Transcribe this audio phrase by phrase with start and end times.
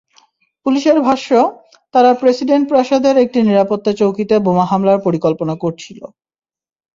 [0.65, 1.29] পুলিশের ভাষ্য,
[1.93, 5.99] তারা প্রেসিডেন্ট প্রাসাদের একটি নিরাপত্তা চৌকিতে বোমা হামলার পরিকল্পনা করছিল।